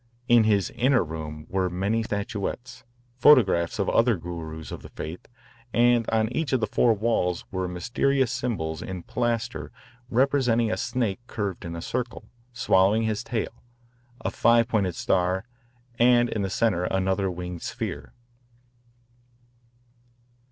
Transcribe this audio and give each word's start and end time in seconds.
In 0.27 0.45
his 0.45 0.71
inner 0.71 1.03
room 1.03 1.45
were 1.47 1.69
many 1.69 2.01
statuettes, 2.01 2.83
photographs 3.19 3.77
of 3.77 3.87
other 3.87 4.17
Gurus 4.17 4.71
of 4.71 4.81
the 4.81 4.89
faith, 4.89 5.27
and 5.73 6.09
on 6.09 6.27
each 6.31 6.53
of 6.53 6.59
the 6.59 6.65
four 6.65 6.95
walls 6.95 7.45
were 7.51 7.67
mysterious 7.67 8.31
symbols 8.31 8.81
in 8.81 9.03
plaster 9.03 9.71
representing 10.09 10.71
a 10.71 10.75
snake 10.77 11.19
curved 11.27 11.65
in 11.65 11.75
a 11.75 11.83
circle, 11.83 12.27
swallowing 12.51 13.03
his 13.03 13.23
tail, 13.23 13.61
a 14.21 14.31
five 14.31 14.67
pointed 14.67 14.95
star, 14.95 15.45
and 15.99 16.29
in 16.29 16.41
the 16.41 16.49
centre 16.49 16.85
another 16.85 17.29
winged 17.29 17.61
sphere. 17.61 18.11